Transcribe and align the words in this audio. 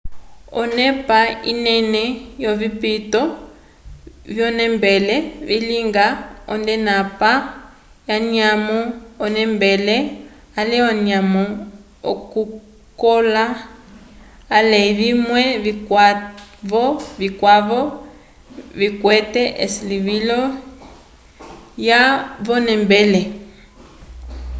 onepa 0.61 1.19
inene 1.51 2.03
yovipito 2.43 3.21
vyonembele 4.33 5.15
vilingiwa 5.47 6.07
nd'onepa 6.59 7.31
yanyamo 8.09 8.79
yonembele 9.21 9.97
ale 10.59 10.77
anyamo 10.91 11.43
yokukola 12.05 13.45
ale 14.57 14.79
vimwe 14.99 15.43
vikwavo 17.21 17.81
vikwete 18.79 19.43
esilivilo 19.65 20.39
lyalwa 21.81 22.13
v'onembele 22.45 23.21